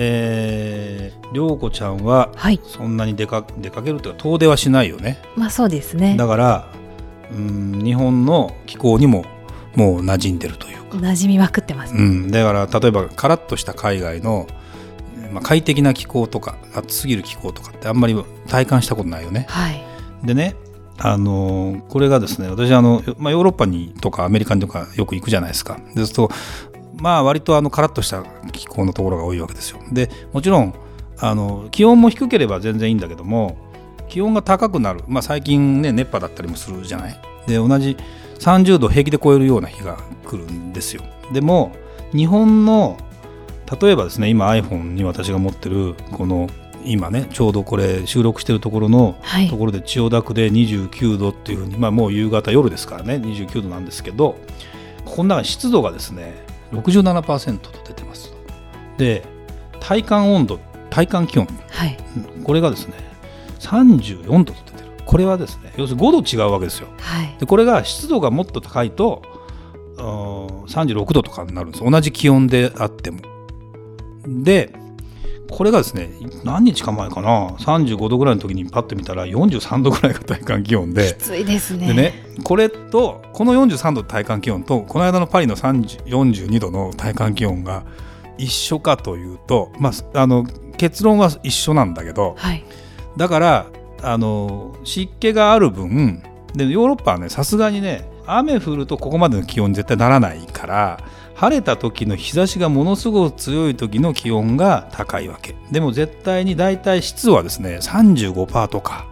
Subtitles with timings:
[0.00, 2.30] えー、涼子ちゃんは
[2.64, 5.18] そんなに出か,、出かけるというか遠出はしないよね。
[5.36, 6.16] まあそうですね。
[6.16, 6.68] だから
[7.32, 9.24] うん日本の気候にも
[9.74, 10.78] もう馴染んでるというか。
[10.96, 14.46] 馴染みまくってます、うん、だから例えばカラッとした海外の、
[15.32, 19.44] まあ、快適な気候とか暑すぎる気候とかってあんまり体感したことないよね。
[19.50, 19.84] はい、
[20.24, 20.56] でね
[20.96, 25.78] あのこれがですね私あの、まあ、ヨーロッパにとかアメリカにとかよく行くじゃないですか。
[25.94, 26.30] ですと
[27.00, 29.80] まあ割とあのカラッとした気候のところが多いわけですよ。
[29.92, 30.74] でもちろん
[31.18, 33.56] あの気温も低ければ全然いいんだけども
[34.08, 37.20] 気温が高くなる、まあ、最近ね熱波だったりもするじゃない。
[37.46, 37.96] で同じ
[38.38, 41.02] 30度平気で超えるような日が来るんですよ。
[41.32, 41.72] でも
[42.12, 42.96] 日本の
[43.80, 46.48] 例えばですね今 iPhone に私が持ってるこの
[46.84, 49.16] 今ねちょうどこれ収録してるところの
[49.50, 54.36] ところで千代田区で29度っていうふうに、まあ、もう夕方夜ですからね29度なんですけど
[55.04, 58.34] ここの中に湿度がですね67%と出てます。
[58.96, 59.24] で
[59.80, 60.58] 体感温度
[60.90, 61.96] 体感気温、はい、
[62.44, 62.94] これがですね
[63.60, 64.90] 34度と出てる。
[65.04, 69.22] これはですね要するに5度違うわけですよ、はい、でこれが湿度がもっと高いと
[69.96, 71.84] 36度とかになるんです。
[71.84, 73.20] 同じ気温であっても。
[74.26, 74.72] で
[75.50, 76.10] これがですね
[76.44, 81.88] 何日か前かな35度ぐらいの時にパッと見たら43度ぐらいが体感気温できついですね。
[81.88, 87.84] でねこれとこの43度体感気温とこの間のパリの42度の体感気温が
[88.36, 92.64] 一緒かというと、まあ、あの結論は一緒なんだけど、はい、
[93.16, 93.66] だから
[94.02, 96.22] あの湿気がある分
[96.54, 101.00] でヨーロッパはねさすがにね雨降るとここまでの気温に絶対ならないから
[101.38, 105.54] 晴れた時の日差しがものすごく強い時の気温が高いわけ。
[105.70, 109.06] でも絶対に大体湿度はですね35%とか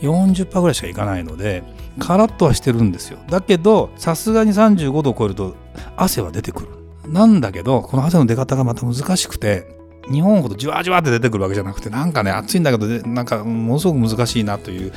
[0.00, 1.62] 40%ぐらいしかいかないので
[1.98, 3.18] カラッとはしてるんですよ。
[3.28, 5.56] だけどさすがに35度を超えると
[5.94, 6.68] 汗は出てくる。
[7.06, 9.76] なんだけどこの汗の出方がまた難しくて
[10.10, 14.92] 日本ほどじわじわって出てくるわけじゃなくてなんかね暑いんだけどなんかものすごく難しいなという。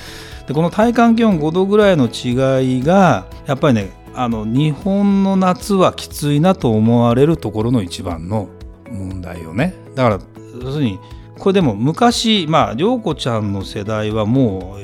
[0.48, 8.50] でこの体感気温5度ぐらいの違いがやっぱりねあの日本の夏はきついなと思われるところの一番の
[8.90, 9.74] 問題よね。
[9.96, 10.20] だから
[10.62, 11.00] 要するに
[11.40, 14.84] これでも昔まあ涼子ちゃんの世代はもう、え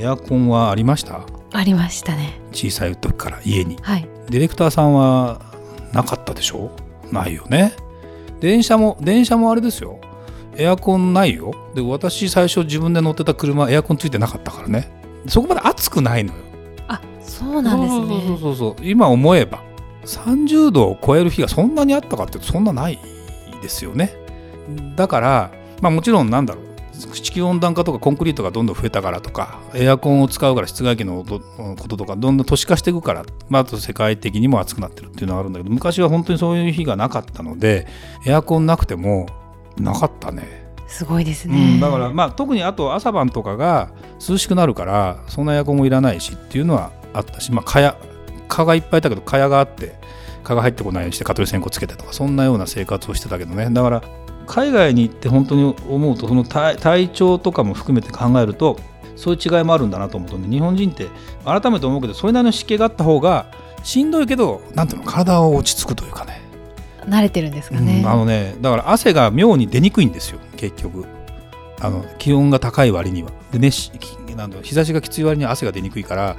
[0.00, 1.26] ー、エアコンはありました？
[1.52, 2.40] ありましたね。
[2.52, 5.40] 小さい時から家に、はい、ディレクターさんは
[5.92, 6.70] なかったでしょ？
[7.10, 7.74] ないよね。
[8.40, 9.98] 電車も電車もあれですよ。
[10.56, 11.52] エアコンないよ。
[11.74, 14.88] で私最初自分で乗ってた車エアコンついてなかったからね。
[15.26, 16.38] そこまで暑くないのよ。
[16.40, 16.47] あ
[17.38, 18.24] そうなんですね。
[18.26, 19.62] そうそうそう今思えば
[20.04, 22.98] 30度を超える日がそんなにあったかってそんなない
[23.62, 24.12] ですよね。
[24.96, 25.50] だから
[25.80, 26.68] まあもちろんなんだろう。
[26.98, 37.86] 地球温暖化とかコンクリートがどんどん増えたからとかエアコンを使うから室外機のこととかどんどん都市化していくから、まあ、あと世界的にも暑くなってるっていうのがあるんだけど昔は本当にそういう日がなかったので
[38.26, 39.26] エアコンなくても
[39.78, 40.66] なかったね。
[40.88, 43.90] すごいですね、うん、だからまあ特にあと朝晩とかが
[44.26, 47.96] 涼しくなるからそんなエアコンもいらないしっていうのはあったし、まあ、蚊や
[48.48, 49.94] 蚊がいっぱいいたけど蚊帳があって
[50.42, 53.68] 蚊が入ってこないようにして蚊取り線香つけてとかそんなような生活をしてたけどね。
[53.70, 54.02] だから
[54.46, 58.80] 海外に行って本当に思うとその体調とかも含めて考えると
[59.14, 61.08] そういう違いもあるんだなと思うとね日本人って
[61.44, 63.46] 改めて思うけどそれなりの湿気があった方が
[63.82, 66.40] しんどいけどなんていうの体を落ち着くというかね。
[67.04, 71.04] 慣れてるんですかね、うん、あのねだから汗が妙に出にくいんですよ結局。
[71.80, 73.30] あの気温が高い割には。
[73.52, 73.90] で熱
[74.34, 76.36] なんだ日差しがきつい割には汗が出にくいから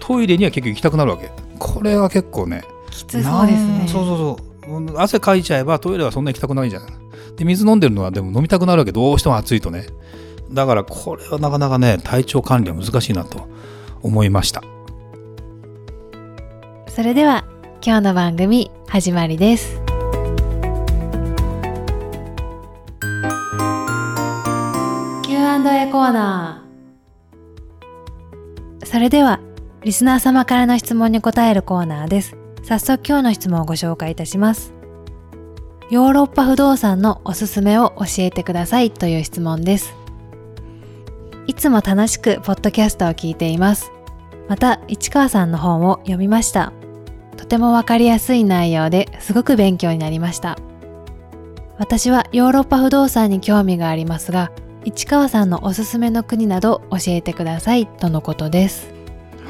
[0.00, 1.30] トイレには結局行きたくなるわけ。
[1.58, 3.86] これは結構ねきつそうですね。
[3.88, 4.38] そうそうそ
[4.74, 4.98] う。
[4.98, 6.90] 汗かいちゃえばトイレはそんな行きたくないじゃない
[7.36, 8.92] で水飲んでるのはでも飲みたくなるわけ。
[8.92, 9.86] どうしても暑いとね。
[10.50, 13.48] だからこれはなかなかね体調管理は難しいなと
[14.02, 14.62] 思いました。
[16.88, 17.44] それでは
[17.84, 19.80] 今日の番組始まりです。
[25.22, 28.86] Q&A コーナー。
[28.86, 29.40] それでは
[29.84, 34.74] リスナー様からの質問に答えるコーナーです早速今日の質問をご紹介いたします
[35.90, 39.94] ヨーロッパ不動産のおすすめを教えてくださいという質問です。
[41.46, 43.90] いつも楽しくポッドキャストを聞いています。
[44.50, 46.74] また、市川さんの本を読みました。
[47.38, 50.58] とてもわかりやすい内容ですごく勉強になりました。
[51.78, 54.52] 私はヨーロッパ不動産に興味がありますが、
[54.84, 58.97] 市川さんのおすすめの国など教えてくださいとのことです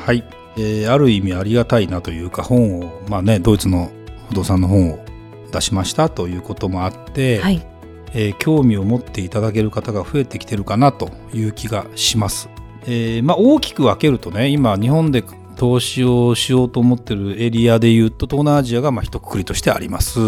[0.08, 0.24] はい、
[0.56, 3.90] えーある意味ありがたいなというか本をまあねドイツの
[4.30, 5.04] 不動産の本を
[5.52, 7.66] 出しましたということもあって、はい
[8.14, 12.48] えー興味を持っていただける方が増えてきてるかなという気がします。
[12.86, 15.22] えーまあ、大きく分けるとね今日本で
[15.56, 20.20] 投資をしようと思ってるエリアでいうと東南アジアがまあ一括りとしてあります。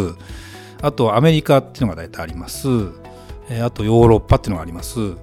[0.82, 2.68] あとアメリカっていうのが大体あります。
[3.48, 5.14] えーあとヨーロッパっていうのがあります。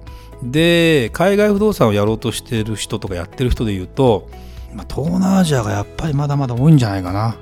[0.42, 4.28] で海外不動産をやろうとしてる人とかやってる人でいうと、
[4.72, 7.36] まあ、東南アジアがやっぱりまだまだ多いんじゃないかな。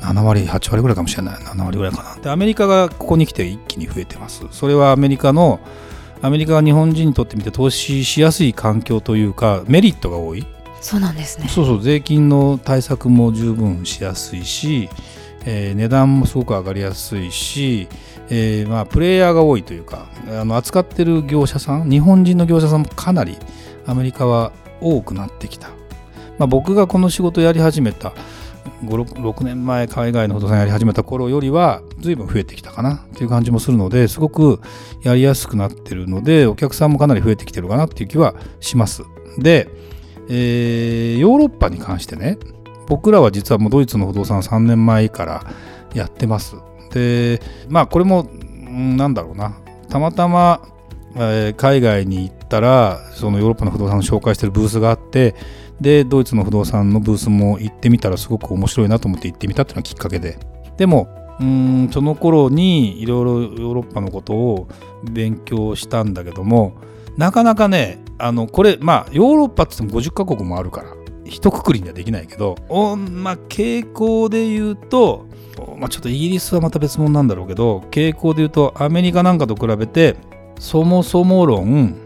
[0.00, 1.34] 7割8割ぐらいかもしれない。
[1.36, 2.16] 7割ぐらいかな。
[2.16, 4.44] でアメリカがここに来て一気に増えてます。
[4.50, 5.60] それはアメリカの
[6.20, 10.46] アメリカが日本人にとってみて投資しやすい環境というかメリットが多い。
[10.80, 11.48] そうなんですね。
[11.48, 11.82] そうそう。
[11.82, 14.88] 税金の対策も十分しやすいし、
[15.44, 17.88] えー値段もすごく上がりやすいし、
[18.28, 23.36] えーまあ、プレイヤーが多いというかあの扱ってる業者さん日本人の業者さんもかなり
[23.86, 25.70] アメリカは多くなってきた、
[26.38, 28.12] まあ、僕がこの仕事をやり始めた
[28.84, 34.60] 6, 6年前海外の不動産やり始めた頃よりは随分増えてきたかなっていう感じもするのですごく
[35.02, 39.02] やりやすくなってるのでお客さんもかなり増えてきてるかなっていう気はします。
[39.38, 39.68] で、
[40.28, 42.38] えーヨーロッパに関してね
[42.88, 45.46] 僕らは実はもうドイツの不動産3年前から
[45.94, 46.56] やってます。
[46.92, 48.28] でまあこれも
[48.68, 49.56] なんだろうな。
[49.88, 50.62] たまたま、
[51.58, 55.34] 海外に行ってたらそのヨーロッパの不動産を紹介してるブースがあって
[55.80, 60.38] でドイツの不動産のブースも行ってみたらすごく面白いなと思って行ってみたっていうのがきっかけで。
[60.76, 61.08] でも
[61.40, 64.68] うんその頃にいろいろヨーロッパのことを
[65.10, 66.74] 勉強したんだけども
[67.16, 70.94] なかなかねあのこれまあヨーロッパって言っても50カ国もあるから
[71.24, 75.26] 一括りにはできないけどおまあ傾向で言うと、
[75.78, 80.16] まあ、ちょっとイギリスはまた別物なんだろうけど傾向で言うとアメリカなんかと比べて
[80.62, 81.96] そもそも論、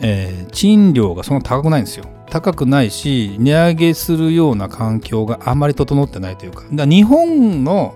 [0.00, 2.04] えー賃料がそんな高くないんですよ。
[2.30, 6.64] 高くないし値上げするような環境があまり整ってないというか。
[6.72, 7.94] だ日本の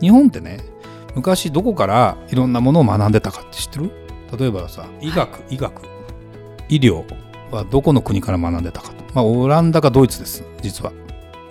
[0.00, 0.60] 日本ってね
[1.14, 3.90] 昔どこからいろんなものを学んでたかって知ってる？
[4.38, 5.82] 例えばさ医学医学。
[6.70, 7.04] 医療
[7.50, 10.92] はどこの国から学んでたかと、まあ、オランダかドイツです実は。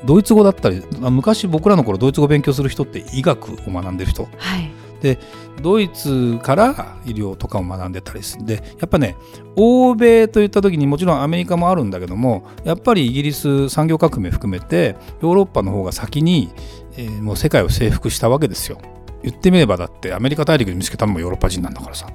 [0.06, 4.24] ドイツ語だったりまあ昔僕らの頃ドイツ語を勉強する人って医学を学んでる人。
[4.24, 4.72] はい
[5.04, 5.20] で
[5.62, 9.18] ドイツから医療とかを学んでたりするんでやっぱね
[9.58, 16.52] 欧米といった時にもちろんアメリカもあるんだけどもやっぱりイギリス産業革命含めてヨーロッパの方が先に、
[16.96, 18.78] えーもう世界を征服したわけですよ。
[19.24, 22.08] 言ってみればだってアメリカ大陸に見つけたのもヨーロッパ人なんだからさ。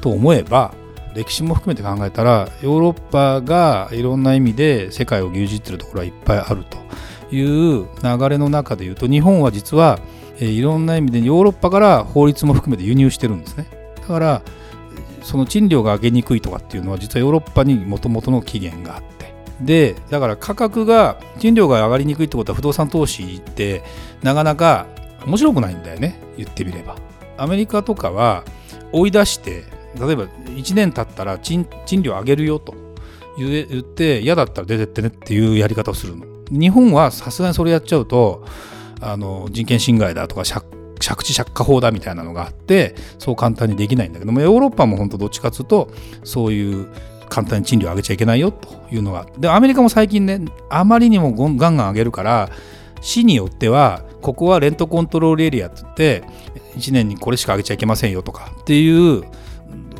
[0.00, 0.74] と思えば
[1.14, 6.78] 歴史も含めて考えたらヨーロッパがいろんな意味で世界を牛耳ってるところはいっぱいあると
[7.34, 9.98] いう流れの中で言うと日本は実は
[10.42, 13.68] えいろんな意味でヨーロッパから法律も含めて輸入してるんですね。
[13.96, 14.42] だから
[15.22, 19.32] その賃料が上げにくいとかっていうのは実はヨーロッパにもともとの起源があって。
[19.60, 23.84] でだから価格が賃料が上がりにくいってことは不動産投資って
[24.22, 24.86] なかなか
[25.24, 26.18] 面白くないんだよね。
[26.36, 26.96] 言ってみれば。
[27.38, 28.44] アメリカとかは
[28.90, 29.62] 追い出して
[30.00, 31.66] 例えば1年経ったら賃
[32.02, 32.74] 料上げるよと。
[33.38, 36.26] 言え言って嫌だったら出てってねっていうやり方をするの。
[36.50, 38.44] 日本はさすがにそれやっちゃうと
[39.02, 40.64] あの人権侵害だとか借
[41.24, 45.90] 地借家法だみたいなのがあってそう簡単にできないんだけどもヨーロッパも本当どっちかというと
[46.24, 46.88] そういう
[47.28, 52.50] 簡単に賃料上げちゃいけないよというのがでアメリカも最近ねあまりにもガンガン上げるから
[53.00, 56.22] 市によってはここはレントコントロールエリアって言って
[56.76, 59.24] 1年にこれしか上げちゃいけませんよとかっていう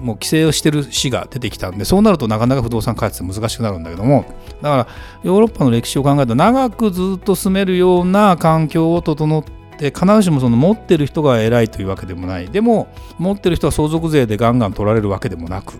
[0.03, 4.25] もう規制をしてる市が出てきたんでそうなるとなかなか不動産開発って難しくなるんだけども
[4.61, 4.89] だから
[5.23, 9.45] ヨーロッパの歴史を考えると長くずっと住めるような環境を整っ
[9.79, 15.75] て必ずしもその持ってる人が偉いというわけでもないでも持ってる人は相続税でガンガン取られるわけでもなく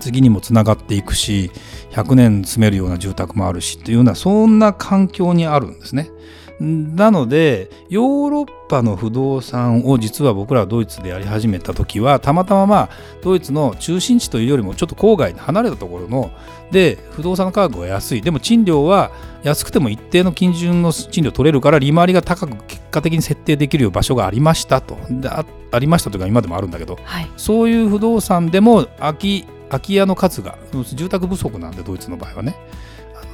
[0.00, 1.50] 次にもつながっていくし
[1.90, 6.10] 100年住めるような住宅もあるしっていうようなそんな環境にあるんですね。
[6.60, 12.88] なのでヨーロッパの不動産を実は僕らはドイツでやり始めた時はたまたままあ
[13.22, 16.32] ドイツの中心地というよりもちょっと郊外に離れたところの
[16.72, 18.22] で不動産の価格が安い。
[18.22, 19.12] でも賃料は
[19.44, 24.98] 安くても一定の基準の賃料取れるから利回りが高く結果的に設定できる場所がありましたと。
[25.10, 26.98] であありましたというか今でもあるんだけど。
[27.04, 27.30] はい。
[27.36, 32.56] そういう不動産でも空き空き家の数が住宅不足なんでドイツの場合はね。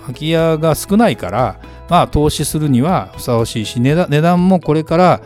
[0.02, 5.20] 空き家が少ないからまあ投資するにはふさわしいし値段もこれから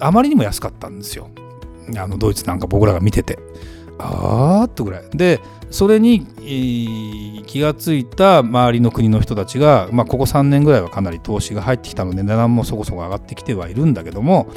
[0.00, 1.28] あまりにも安かったんですよ。
[1.96, 3.38] あのドイツなんか僕らが見てて。
[3.98, 5.02] あーっとぐらい。
[5.12, 14.48] でそれに、えー気がついた周りの国の人たちが、まあ、ここ3年ぐらいはかなり投資が入ってきたので値段もそこそこ上がってきてはいるんだけども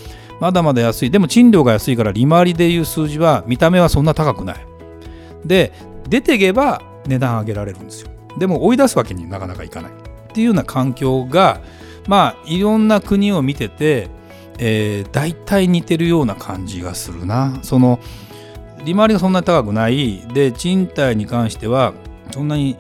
[0.41, 1.11] まだまだ安い。
[1.11, 4.67] でも賃料が安いから利回りでいう数字は見た目はそんな高くない。
[5.45, 5.71] で
[6.09, 8.11] 出ていけば値段上げられるんですよ。
[8.37, 9.91] でも追い出すわけになかなかいかない。
[10.31, 11.61] っていうような環境が
[12.07, 14.09] まあいろんな国を見てて、
[14.57, 17.59] えー、大体似てるような感じがするな。
[17.61, 17.99] その
[18.83, 20.21] 利回りがそんなに高くない。
[20.33, 21.93] で賃貸に関しては
[22.31, 22.77] そんなに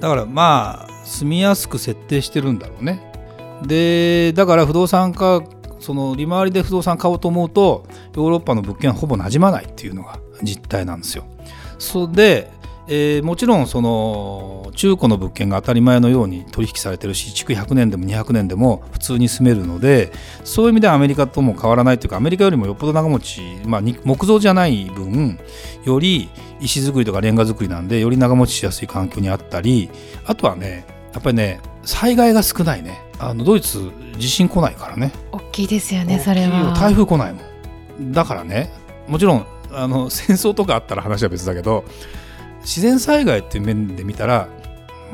[0.00, 3.12] だからまあ住みやすく設定してるんだろうね。
[3.66, 5.42] でだから不動産価
[5.78, 11.24] その利回りで不動産買おうと思うとヨーロッパの物件はほぼなじまないっていうのが実態なんですよ。
[11.78, 12.50] そで、
[12.92, 20.10] えー、もちろんその中古の物件が当たり前のように取引されてるし築100年でも200年でも普通に住めるので
[20.42, 25.38] そういう意味ではアメリカとも変わらないというかアメリカよりもよっぽど長持ち、まあ、木造じゃない分
[25.84, 26.30] より
[26.60, 29.88] 石造りとかレンガ造りなんでより長持ちしやすい環境にあったり
[30.26, 33.00] あとはねやっぱりね災害が少ないね。
[33.18, 35.12] あのドイツ地震来ないからね。
[35.32, 36.74] 大きいですよねそれは。
[36.78, 37.40] 台風来ないも
[38.00, 38.12] ん。
[38.12, 38.70] だからね
[39.08, 41.84] もちろんあの戦争とかあったら話は別だけど
[42.60, 44.48] 自然災害っていう面で見たら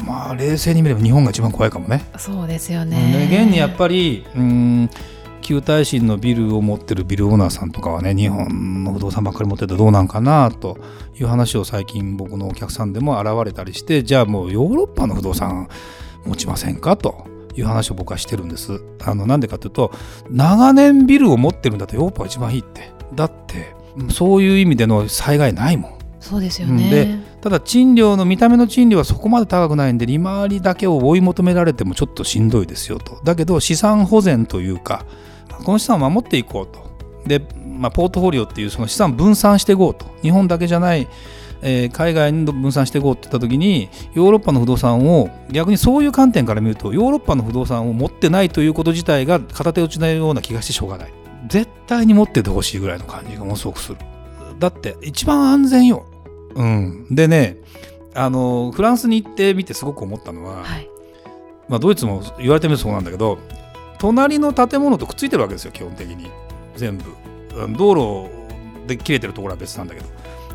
[0.04, 2.04] まあ冷静に見れば日本が一番怖いかもね。
[2.18, 4.90] そうですよね現にやっぱりうん
[5.40, 10.76] 旧耐震のビルを持ってるビルオーナーさんとかはね日本の不動産ばっかり持っててどうなんかなと
[11.14, 15.68] いう話を最近僕のお客さんでも現れたりしてじゃあもうヨーロッパの不動産
[16.24, 18.82] 持ちませんかという話を僕はしてるんです。
[19.04, 19.92] あのなんでかというと
[20.28, 22.90] 長年ビルを持ってるんだとヨーロッパが一番いいって。
[23.14, 23.74] だって
[24.10, 25.95] そういう意味での災害ないもん。
[26.26, 33.20] そうですよね、でただ賃料の見た目の賃料はそこまで高くないんで利回りだけを追い求められてもちょっとしんどいですよと。
[33.22, 35.06] だけど資産保全というか
[35.64, 36.84] この資産を守っていこうと。
[37.28, 40.06] で、まあ、ポートフォリオっていうその資産分散していこうと。
[40.22, 41.06] 日本だけじゃない
[41.62, 51.12] えー、海外に分散していこうって言った時にヨーロッパの不動産を逆にそういう観点から見るとヨーロッパの不動産を持ってないということ自体が片手打ちのような気がしてしょうがない。
[51.48, 53.98] 絶対に持っててほしいぐらいの感じがものすごくする。
[54.58, 56.04] だって一番安全よ。
[56.56, 57.06] うん。
[57.10, 57.56] でね
[58.14, 60.88] あのフランスに行ってみてすごく思ったのは、はい、
[61.68, 63.38] まあ、ドイツも言われてみるとそうなんだけど
[63.98, 66.30] 隣の建物とくっついてるわけですよ基本的に。
[66.76, 67.04] 全部。
[67.76, 68.30] 道路
[68.86, 70.06] で切れてるところは別なんだけど。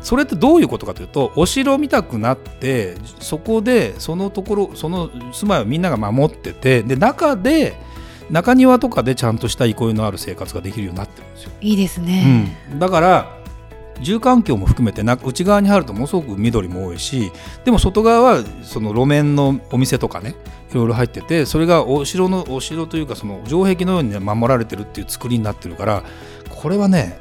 [0.02, 7.74] それってどういうことかというとお城見たくなってそこでそのところその住まいをみんなが守っててで中で
[8.28, 11.50] 中庭とかでちゃんとした憩いのある生活ができるようになってるんですよ。
[11.60, 13.41] いいですね、うん、だから
[14.00, 17.30] 住環境も含めて内側に入るとものすごく緑も多いし
[17.64, 20.34] でも外側はその路面のお店とかね
[20.70, 26.04] いろいろ入っててそれがお城のお城というかその城壁のように守られてるっていう作りになってるから
[26.50, 27.18] これはね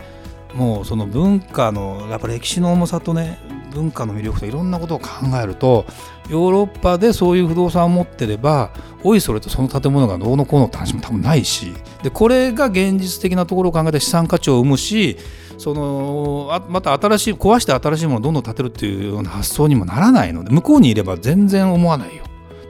[0.53, 3.39] もうその文化のやっぱ歴史の重さとね
[3.71, 5.07] 文化の魅力といろんなことを考
[5.41, 5.85] えると
[6.29, 8.71] ヨーロッパでそういう不動産を持ってれば
[9.03, 11.73] おいそれとその建物がどうのこうのって話も多分ないし
[12.03, 15.17] でこれが現実的なところを考えて資産価値を生むし
[15.61, 22.23] そのあまた新しい壊して新しいものをどんどん建てるっていうような発想にもならないので向こうにいれば全然思わないよ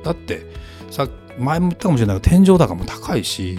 [0.04, 0.46] だって
[0.90, 1.08] さ
[1.40, 3.58] 前も言ったかもしれないけど天井高も高いし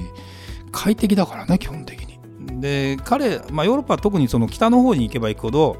[0.71, 2.61] 快適だからね基本的に。
[2.61, 5.79] で彼、まあ、ヨーロッパは特にその北の方に行けば行くほど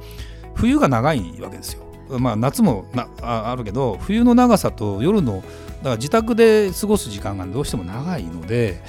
[0.55, 1.83] 冬が長いわけですよ。
[2.19, 5.45] まあ、夏もなあるけど冬の長さと夜のだか
[5.83, 8.83] ら自宅で過ごす時間がどうしても長いので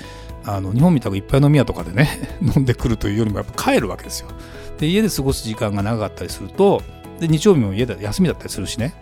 [0.46, 4.27] あの日本みたくいっぱい飲み屋とかでね 飲んでくるというよりもやっぱ帰るわけですよ。
[4.80, 6.82] で家で過ごす時間が長かったりすると
[7.20, 8.94] で日曜日も家で休みだったりするしね。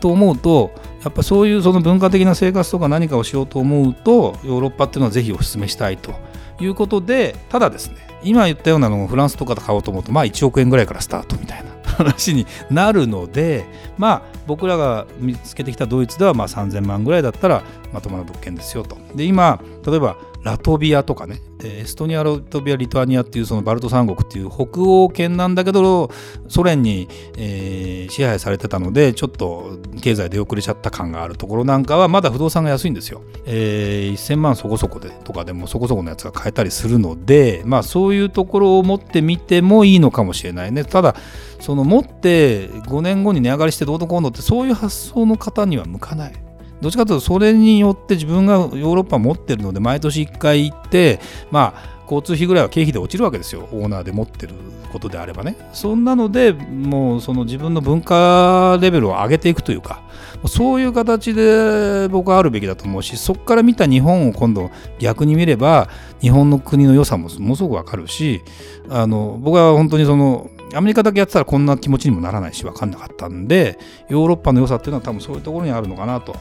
[0.00, 6.14] と思うとやっぱそういうその文化的な生活とか何かをしようと思うとヨーロッパっていうのはぜひお勧めしたいと。
[6.60, 11.78] いうことでただですね今言ったようなのをフランスとかで買おうと思うとまあ1億円ぐらいからスタートみたいな。
[11.98, 13.66] 話になるので
[13.98, 18.96] まあ僕らが見つけてきたドイツではまあ3000万ぐらいだったらまともな物件ですよと。
[19.14, 26.10] で今例えばラトビアとかねエストニアラトビアリトアニアっていうそのバルト三国っていう北欧圏なんだけど
[26.48, 33.22] ソ連に、えー、支配されてたのでちょっと経済出遅れちゃった感があるところなんかはまだ不動産が安いんですよ。
[33.46, 40.84] えー、1000万そこそこでとかでもそこそこのやつが買えたりするのでまあそういうところを持ってみてもいいのかもしれないね。
[40.84, 41.16] ただ
[41.60, 46.47] その持って5年後に値上がりしてどうのこうのってそういう発想の方には向かない。
[46.80, 51.20] どっちかというとそれによって自分がヨーロッパ持ってるので毎年1回行って
[51.50, 53.68] まあ交通費ぐらいは経費で落ちるわけですよ。
[53.70, 54.54] オーナーで持ってる
[54.90, 55.56] ことであればね。
[55.74, 60.02] そんなのでもうその自分の文化レベルを上げていくというか
[60.46, 65.88] そういう形で僕はあるべきだと思うしそこから見た日本を今度逆に見れば
[66.20, 68.42] 日本の国の良さもものすごくわかるし
[68.88, 76.36] あの僕は本当にそのアメリカだけやってたらこんな気持ちにもならないし分かんなかったんでヨーロッパの良さっていうのは多分そういうところにあるのかなと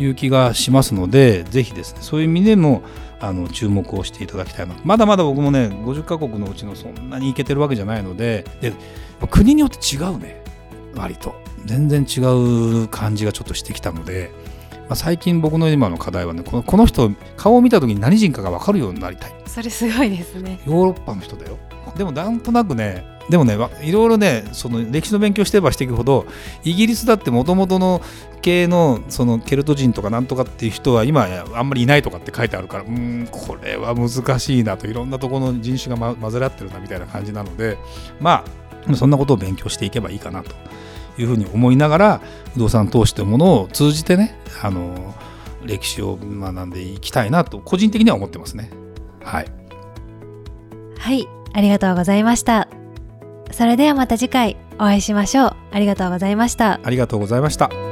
[0.00, 2.82] いう気がしますのでぜひですねそういう意味でも
[3.20, 8.72] あの注目をしていただきたいなまだまだ僕もね50カ国のうちのそんなにいけてるわけじゃないのでで
[9.28, 10.40] 国によって違うね。
[10.94, 11.34] 割と。
[11.66, 12.20] 全然違
[12.84, 14.30] う感じがちょっとしてきたので、
[14.88, 19.34] まあ、最近僕の今の課題はねこのこの人顔を見た時に何人かが分かるようになりたい。
[19.46, 20.60] それすごいですね。
[20.66, 21.58] ヨーロッパの人だよ
[21.96, 26.26] でもなんとなくねでもねいろいろねその歴史の勉強してればしていくほど
[26.64, 28.02] イギリスだってもともとの
[28.42, 37.78] 系のそのケルト人とかなんとかっていう人は今あんまりいないとかって書いてあるからうんこれは難しいなといろんなところの人種が、ま、混ぜらってるなみたいな感じなので
[38.18, 38.44] ま
[38.88, 40.54] あそんなことを勉強していけばいいかなと
[41.18, 42.20] いうふうに思いながら
[42.54, 45.14] 不動産投資というものを通じてねあの
[45.64, 48.70] 歴史を学んでいきたいなと個人的には思ってますね。
[49.22, 49.46] はい、
[50.98, 52.68] はい、ありがとうございました。
[53.50, 55.56] それではまた次回お会いしましょう。
[55.72, 56.80] ありがとうございました。
[56.82, 57.89] ありがとうございました。